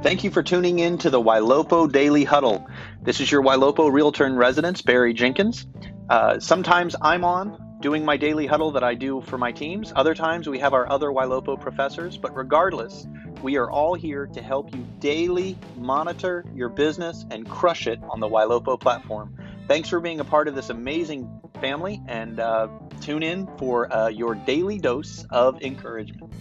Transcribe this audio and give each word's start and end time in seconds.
Thank 0.00 0.22
you 0.22 0.30
for 0.30 0.44
tuning 0.44 0.78
in 0.78 0.98
to 0.98 1.10
the 1.10 1.20
Ylopo 1.20 1.90
Daily 1.90 2.22
Huddle. 2.22 2.68
This 3.02 3.20
is 3.20 3.32
your 3.32 3.42
Ylopo 3.42 3.90
Realtor 3.92 4.26
in 4.26 4.36
Residence, 4.36 4.80
Barry 4.80 5.12
Jenkins. 5.12 5.66
Uh, 6.08 6.38
sometimes 6.38 6.94
I'm 7.02 7.24
on 7.24 7.78
doing 7.80 8.04
my 8.04 8.16
daily 8.16 8.46
huddle 8.46 8.72
that 8.72 8.84
I 8.84 8.94
do 8.94 9.20
for 9.20 9.38
my 9.38 9.50
teams. 9.50 9.92
Other 9.94 10.14
times 10.14 10.48
we 10.48 10.60
have 10.60 10.72
our 10.72 10.88
other 10.88 11.08
Ylopo 11.08 11.60
professors, 11.60 12.16
but 12.16 12.34
regardless, 12.36 13.08
we 13.42 13.56
are 13.56 13.68
all 13.68 13.94
here 13.94 14.26
to 14.28 14.40
help 14.40 14.72
you 14.72 14.86
daily 15.00 15.58
monitor 15.76 16.44
your 16.54 16.68
business 16.68 17.26
and 17.32 17.48
crush 17.48 17.88
it 17.88 17.98
on 18.08 18.20
the 18.20 18.28
Ylopo 18.28 18.78
platform. 18.78 19.36
Thanks 19.66 19.88
for 19.88 19.98
being 19.98 20.20
a 20.20 20.24
part 20.24 20.46
of 20.46 20.54
this 20.54 20.70
amazing 20.70 21.28
family 21.60 22.00
and 22.06 22.38
uh, 22.38 22.68
tune 23.00 23.24
in 23.24 23.48
for 23.58 23.92
uh, 23.92 24.08
your 24.08 24.36
daily 24.36 24.78
dose 24.78 25.26
of 25.30 25.60
encouragement. 25.60 26.32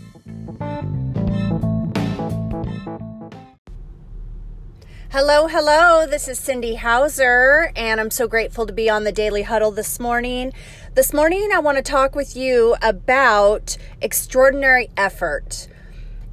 Hello, 5.09 5.47
hello. 5.47 6.05
This 6.05 6.27
is 6.27 6.37
Cindi 6.37 6.75
Hauser, 6.75 7.71
and 7.77 8.01
I'm 8.01 8.11
so 8.11 8.27
grateful 8.27 8.65
to 8.65 8.73
be 8.73 8.89
on 8.89 9.05
the 9.05 9.13
Daily 9.13 9.43
Huddle 9.43 9.71
this 9.71 10.01
morning. 10.01 10.51
This 10.95 11.13
morning, 11.13 11.49
I 11.55 11.59
want 11.59 11.77
to 11.77 11.81
talk 11.81 12.13
with 12.13 12.35
you 12.35 12.75
about 12.81 13.77
extraordinary 14.01 14.89
effort 14.97 15.69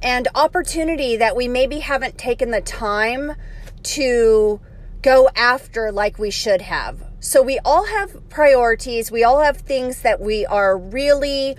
and 0.03 0.27
opportunity 0.35 1.15
that 1.15 1.37
we 1.37 1.47
maybe 1.47 1.79
haven't 1.79 2.17
taken 2.17 2.51
the 2.51 2.59
time 2.59 3.35
to 3.83 4.59
go 5.01 5.29
after 5.37 5.89
like 5.89 6.19
we 6.19 6.29
should 6.29 6.63
have. 6.63 7.01
So, 7.21 7.41
we 7.41 7.59
all 7.63 7.85
have 7.85 8.27
priorities, 8.27 9.09
we 9.09 9.23
all 9.23 9.39
have 9.39 9.55
things 9.55 10.01
that 10.01 10.19
we 10.19 10.45
are 10.45 10.77
really 10.77 11.55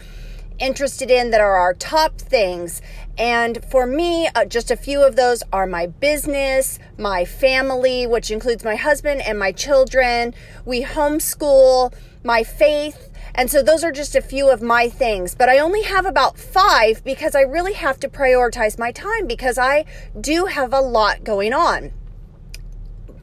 interested 0.59 1.11
in 1.11 1.31
that 1.31 1.41
are 1.41 1.57
our 1.57 1.75
top 1.75 2.19
things. 2.19 2.83
And 3.19 3.65
for 3.65 3.87
me, 3.87 4.29
uh, 4.35 4.45
just 4.45 4.71
a 4.71 4.77
few 4.77 5.03
of 5.03 5.17
those 5.17 5.43
are 5.53 5.67
my 5.67 5.87
business, 5.87 6.79
my 6.99 7.25
family, 7.25 8.07
which 8.07 8.31
includes 8.31 8.65
my 8.65 8.77
husband 8.77 9.23
and 9.23 9.39
my 9.39 9.53
children. 9.53 10.35
We 10.65 10.83
homeschool, 10.83 11.95
my 12.23 12.43
faith. 12.43 13.11
And 13.35 13.51
so 13.51 13.63
those 13.63 13.85
are 13.85 13.93
just 13.93 14.17
a 14.17 14.23
few 14.23 14.49
of 14.51 14.63
my 14.63 14.89
things. 14.89 15.35
But 15.35 15.49
I 15.49 15.59
only 15.59 15.83
have 15.83 16.07
about 16.07 16.39
five 16.39 17.05
because 17.05 17.35
I 17.35 17.43
really 17.43 17.75
have 17.75 18.01
to 18.01 18.09
prioritize 18.09 18.79
my 18.79 18.93
time 18.93 19.27
because 19.27 19.59
I 19.59 19.85
do 20.19 20.47
have 20.47 20.73
a 20.73 20.81
lot 20.81 21.25
going 21.25 21.53
on. 21.53 21.93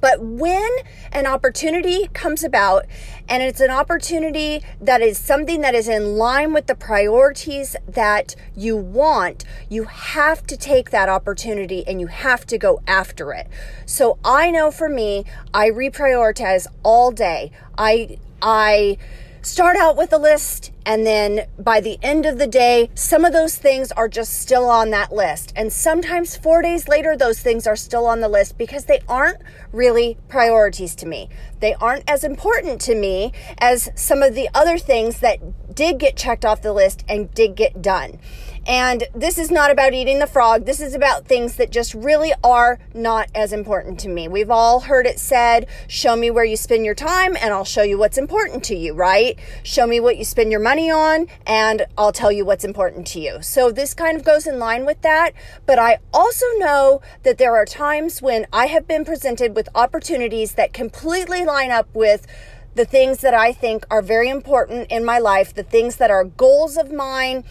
But 0.03 0.19
when 0.19 0.69
an 1.13 1.25
opportunity 1.25 2.09
comes 2.11 2.43
about 2.43 2.85
and 3.29 3.41
it's 3.41 3.61
an 3.61 3.69
opportunity 3.69 4.61
that 4.81 4.99
is 4.99 5.17
something 5.17 5.61
that 5.61 5.73
is 5.73 5.87
in 5.87 6.17
line 6.17 6.51
with 6.51 6.67
the 6.67 6.75
priorities 6.75 7.77
that 7.87 8.35
you 8.53 8.75
want, 8.75 9.45
you 9.69 9.85
have 9.85 10.45
to 10.47 10.57
take 10.57 10.89
that 10.89 11.07
opportunity 11.07 11.87
and 11.87 12.01
you 12.01 12.07
have 12.07 12.45
to 12.47 12.57
go 12.57 12.81
after 12.85 13.31
it. 13.31 13.47
So 13.85 14.17
I 14.25 14.51
know 14.51 14.71
for 14.71 14.89
me, 14.89 15.23
I 15.53 15.69
reprioritize 15.69 16.67
all 16.83 17.13
day. 17.13 17.51
I, 17.77 18.17
I, 18.41 18.97
start 19.44 19.75
out 19.75 19.97
with 19.97 20.13
a 20.13 20.17
list 20.17 20.72
and 20.86 21.05
then 21.05 21.47
by 21.59 21.81
the 21.81 21.99
end 22.02 22.25
of 22.25 22.38
the 22.38 22.47
day 22.47 22.89
some 22.95 23.25
of 23.25 23.33
those 23.33 23.58
things 23.58 23.91
are 23.91 24.08
just 24.08 24.39
still 24.39 24.69
on 24.69 24.89
that 24.91 25.11
list. 25.11 25.52
And 25.55 25.72
sometimes 25.72 26.38
4 26.38 26.61
days 26.61 26.88
later 26.88 27.17
those 27.17 27.41
things 27.41 27.67
are 27.67 27.75
still 27.75 28.05
on 28.05 28.22
the 28.22 28.30
list 28.30 28.58
because 28.58 28.85
they 28.85 29.02
aren't 29.08 29.41
really 29.73 30.17
priorities 30.30 30.95
to 30.95 31.05
me. 31.05 31.30
They 31.59 31.73
aren't 31.75 32.09
as 32.09 32.23
important 32.23 32.80
to 32.81 32.95
me 32.95 33.33
as 33.58 33.89
some 33.95 34.23
of 34.23 34.33
the 34.33 34.50
other 34.53 34.77
things 34.77 35.19
that 35.19 35.75
did 35.75 35.97
get 36.00 36.16
checked 36.16 36.45
off 36.45 36.61
the 36.61 36.73
list 36.73 37.03
and 37.09 37.33
did 37.33 37.55
get 37.55 37.81
done 37.81 38.19
and 38.66 39.03
this 39.14 39.38
is 39.38 39.52
not 39.52 39.72
about 39.72 39.94
eating 39.94 40.19
the 40.19 40.28
frog. 40.28 40.66
This 40.66 40.80
is 40.80 40.94
about 40.94 41.25
things 41.25 41.58
that 41.58 41.69
just 41.69 41.94
really 41.94 42.31
are 42.44 42.80
not 42.94 43.30
as 43.36 43.52
important 43.52 44.00
to 44.02 44.09
me. 44.09 44.28
We've 44.28 44.50
all 44.50 44.81
heard 44.81 45.06
it 45.06 45.19
said, 45.19 45.67
show 45.88 46.16
me 46.16 46.31
where 46.31 46.45
you 46.45 46.56
spend 46.56 46.86
your 46.86 46.95
time 46.95 47.36
and 47.36 47.53
I'll 47.53 47.66
show 47.66 47.84
you 47.84 47.97
what's 47.97 48.17
important 48.17 48.64
to 48.66 48.75
you, 48.75 48.94
right? 48.94 49.38
Show 49.63 49.85
me 49.85 50.00
what 50.00 50.18
you 50.18 50.23
spend 50.23 50.52
your 50.52 50.62
money 50.62 50.90
on 50.90 51.28
and 51.46 51.85
I'll 51.97 52.13
tell 52.13 52.31
you 52.31 52.46
what's 52.46 52.63
important 52.63 53.06
to 53.07 53.19
you. 53.19 53.41
So 53.41 53.72
this 53.72 53.94
kind 53.94 54.18
of 54.18 54.23
goes 54.23 54.47
in 54.47 54.59
line 54.59 54.85
with 54.85 55.02
that. 55.02 55.34
But 55.66 55.79
I 55.79 56.00
also 56.13 56.46
know 56.57 57.02
that 57.23 57.38
there 57.38 57.56
are 57.56 57.66
times 57.66 58.22
when 58.22 58.47
I 58.53 58.68
have 58.68 58.88
been 58.88 59.03
presented 59.03 59.56
with 59.56 59.68
opportunities 59.75 60.53
that 60.53 60.72
completely 60.72 61.44
line 61.44 61.72
up 61.72 61.94
with 61.94 62.28
the 62.75 62.85
things 62.85 63.19
that 63.19 63.34
I 63.34 63.53
think 63.53 63.85
are 63.91 64.02
very 64.02 64.29
important 64.29 64.91
in 64.91 65.06
my 65.06 65.19
life, 65.19 65.53
the 65.53 65.63
things 65.63 65.97
that 65.97 66.09
are 66.09 66.23
goals 66.23 66.78
of 66.78 66.91
mine 66.91 67.44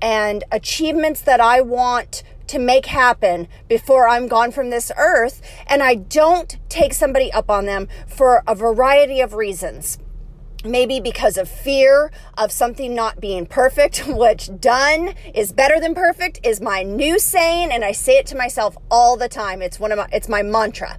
and 0.00 0.44
achievements 0.50 1.20
that 1.22 1.40
I 1.40 1.60
want 1.60 2.22
to 2.48 2.58
make 2.58 2.86
happen 2.86 3.46
before 3.68 4.08
I'm 4.08 4.26
gone 4.26 4.50
from 4.50 4.70
this 4.70 4.90
earth. 4.96 5.40
And 5.66 5.82
I 5.82 5.94
don't 5.94 6.56
take 6.68 6.94
somebody 6.94 7.32
up 7.32 7.50
on 7.50 7.66
them 7.66 7.88
for 8.06 8.42
a 8.46 8.54
variety 8.54 9.20
of 9.20 9.34
reasons. 9.34 9.98
Maybe 10.64 10.98
because 10.98 11.36
of 11.36 11.48
fear 11.48 12.10
of 12.36 12.50
something 12.50 12.94
not 12.94 13.20
being 13.20 13.46
perfect, 13.46 13.98
which 14.08 14.50
done 14.58 15.14
is 15.34 15.52
better 15.52 15.78
than 15.78 15.94
perfect 15.94 16.40
is 16.42 16.60
my 16.60 16.82
new 16.82 17.18
saying. 17.18 17.70
And 17.70 17.84
I 17.84 17.92
say 17.92 18.18
it 18.18 18.26
to 18.28 18.36
myself 18.36 18.76
all 18.90 19.16
the 19.16 19.28
time. 19.28 19.62
It's 19.62 19.78
one 19.78 19.92
of 19.92 19.98
my, 19.98 20.08
it's 20.12 20.28
my 20.28 20.42
mantra 20.42 20.98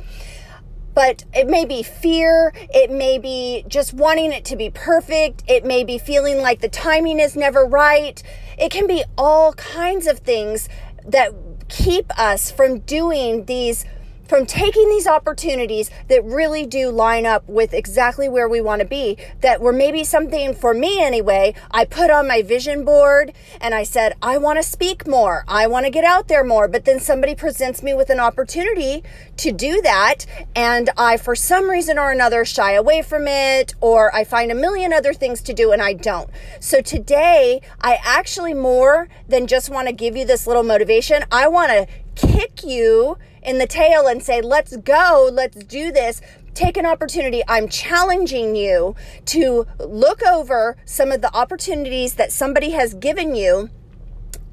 but 0.94 1.24
it 1.34 1.48
may 1.48 1.66
be 1.66 1.84
fear. 1.84 2.54
It 2.74 2.92
may 2.92 3.18
be 3.18 3.64
just 3.68 3.94
wanting 3.94 4.32
it 4.32 4.46
to 4.46 4.56
be 4.56 4.70
perfect. 4.70 5.44
It 5.48 5.66
may 5.66 5.84
be 5.84 5.98
feeling 5.98 6.38
like 6.40 6.62
the 6.62 6.70
timing 6.70 7.20
is 7.20 7.36
never 7.36 7.66
right. 7.66 8.22
It 8.58 8.72
can 8.72 8.88
be 8.88 9.04
all 9.18 9.54
kinds 9.54 10.08
of 10.08 10.20
things 10.20 10.68
that 11.06 11.34
keep 11.70 12.12
us 12.20 12.52
from 12.52 12.80
doing 12.80 13.46
these 13.46 13.86
from 14.30 14.46
taking 14.46 14.88
these 14.90 15.08
opportunities 15.08 15.90
that 16.08 16.24
really 16.24 16.68
do 16.68 16.92
line 16.92 17.26
up 17.26 17.44
with 17.50 17.74
exactly 17.74 18.30
where 18.30 18.48
we 18.48 18.62
want 18.62 18.80
to 18.80 18.88
be, 18.88 19.18
that 19.42 19.60
were 19.60 19.74
maybe 19.74 20.04
something 20.04 20.54
for 20.54 20.72
me 20.72 21.02
anyway, 21.02 21.56
I 21.72 21.84
put 21.86 22.12
on 22.12 22.28
my 22.28 22.44
vision 22.44 22.86
board 22.86 23.34
and 23.60 23.74
I 23.74 23.82
said, 23.82 24.14
I 24.22 24.38
want 24.38 24.60
to 24.60 24.64
speak 24.64 25.08
more. 25.08 25.44
I 25.48 25.66
want 25.66 25.88
to 25.88 25.90
get 25.90 26.04
out 26.04 26.28
there 26.28 26.44
more. 26.44 26.68
But 26.68 26.86
then 26.86 27.00
somebody 27.00 27.34
presents 27.34 27.82
me 27.82 27.96
with 27.96 28.12
an 28.12 28.20
opportunity 28.20 29.04
to 29.38 29.52
do 29.52 29.82
that. 29.82 30.28
And 30.56 30.92
I, 30.96 31.18
for 31.18 31.36
some 31.36 31.68
reason 31.68 31.98
or 31.98 32.12
another, 32.12 32.46
shy 32.46 32.74
away 32.74 33.02
from 33.02 33.28
it, 33.28 33.74
or 33.82 34.14
I 34.14 34.24
find 34.24 34.52
a 34.52 34.56
million 34.56 34.94
other 34.94 35.14
things 35.14 35.42
to 35.42 35.54
do 35.54 35.72
and 35.72 35.82
I 35.82 35.94
don't. 35.94 36.30
So 36.60 36.82
today, 36.82 37.62
I 37.82 37.98
actually 38.04 38.54
more 38.54 39.10
than 39.28 39.48
just 39.48 39.72
want 39.72 39.88
to 39.88 39.94
give 39.94 40.16
you 40.16 40.26
this 40.26 40.46
little 40.46 40.64
motivation, 40.64 41.24
I 41.32 41.48
want 41.48 41.72
to 41.72 41.88
kick 42.16 42.64
you 42.64 43.18
in 43.44 43.58
the 43.58 43.68
tail 43.68 44.08
and 44.08 44.24
say, 44.24 44.42
let's 44.42 44.76
go, 44.78 45.30
let's 45.32 45.64
do 45.64 45.92
this. 45.92 46.22
Take 46.54 46.78
an 46.78 46.86
opportunity. 46.86 47.42
I'm 47.48 47.70
challenging 47.70 48.56
you 48.56 48.96
to 49.26 49.66
look 49.80 50.26
over 50.26 50.78
some 50.86 51.12
of 51.12 51.22
the 51.22 51.34
opportunities 51.36 52.16
that 52.16 52.32
somebody 52.32 52.72
has 52.72 52.94
given 52.94 53.36
you 53.36 53.70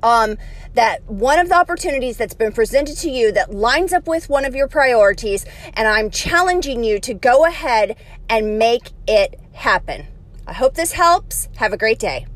um, 0.02 0.36
that 0.74 1.04
one 1.10 1.38
of 1.38 1.48
the 1.48 1.56
opportunities 1.56 2.16
that's 2.16 2.34
been 2.34 2.52
presented 2.52 2.96
to 2.98 3.10
you 3.10 3.32
that 3.32 3.52
lines 3.52 3.92
up 3.92 4.06
with 4.06 4.28
one 4.28 4.44
of 4.44 4.54
your 4.54 4.68
priorities, 4.68 5.44
and 5.74 5.88
I'm 5.88 6.10
challenging 6.10 6.84
you 6.84 7.00
to 7.00 7.14
go 7.14 7.44
ahead 7.44 7.96
and 8.28 8.58
make 8.58 8.90
it 9.06 9.40
happen. 9.52 10.06
I 10.46 10.52
hope 10.52 10.74
this 10.74 10.92
helps. 10.92 11.48
Have 11.56 11.72
a 11.72 11.76
great 11.76 11.98
day. 11.98 12.26